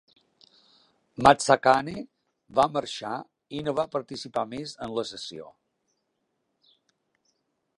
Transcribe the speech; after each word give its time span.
Mazzacane 1.25 1.93
va 2.59 2.65
marxar 2.77 3.13
i 3.59 3.61
no 3.67 3.75
va 3.81 3.87
participar 3.97 4.47
més 4.55 4.73
en 4.87 4.97
la 5.01 5.05
sessió. 5.11 5.51